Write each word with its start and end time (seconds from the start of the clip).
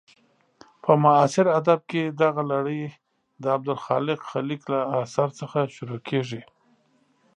په 0.83 0.91
معاصر 1.03 1.45
ادب 1.59 1.79
کې 1.91 2.01
دغه 2.21 2.41
لړۍ 2.51 2.83
د 3.41 3.43
عبدالخالق 3.55 4.19
خلیق 4.31 4.61
له 4.73 4.79
اثر 5.03 5.29
څخه 5.39 5.59
شروع 5.75 5.99
کېږي. 6.09 6.41